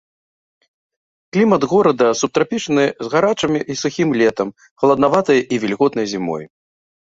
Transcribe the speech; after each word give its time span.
Клімат 1.37 1.61
горада 1.73 2.07
субтрапічны 2.23 2.85
з 2.87 3.05
гарачым 3.13 3.53
і 3.61 3.73
сухім 3.85 4.09
летам, 4.25 4.47
халаднаватай 4.85 5.39
і 5.53 5.65
вільготнай 5.65 6.05
зімой. 6.19 6.43